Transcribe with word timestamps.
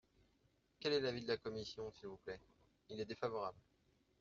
Quel 0.79 0.93
est 0.93 0.99
l’avis 0.99 1.21
de 1.21 1.27
la 1.27 1.37
commission, 1.37 1.91
s’il 1.91 2.07
vous 2.07 2.17
plaît? 2.17 2.41
Il 2.89 2.99
est 2.99 3.05
défavorable. 3.05 3.59